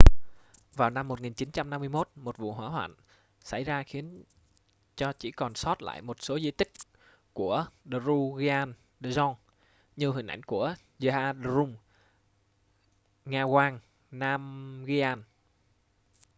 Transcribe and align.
vào 0.75 0.89
năm 0.89 1.07
1951 1.07 2.07
một 2.15 2.37
vụ 2.37 2.51
hỏa 2.51 2.69
hoạn 2.69 2.95
xảy 3.43 3.63
ra 3.63 3.83
khiến 3.83 4.23
cho 4.95 5.13
chỉ 5.13 5.31
còn 5.31 5.55
sót 5.55 5.81
lại 5.81 6.01
một 6.01 6.17
số 6.19 6.39
di 6.39 6.51
tích 6.51 6.71
của 7.33 7.65
drukgyal 7.85 8.69
dzong 9.01 9.35
như 9.95 10.11
hình 10.11 10.27
ảnh 10.27 10.43
của 10.43 10.75
zhabdrung 10.99 11.73
ngawang 13.25 13.79
namgyal 14.11 15.19